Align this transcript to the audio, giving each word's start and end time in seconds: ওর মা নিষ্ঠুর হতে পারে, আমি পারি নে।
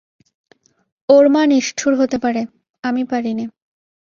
ওর 1.09 1.25
মা 1.29 1.43
নিষ্ঠুর 1.45 1.93
হতে 1.95 2.17
পারে, 2.17 2.41
আমি 2.83 3.03
পারি 3.03 3.31
নে। 3.33 3.45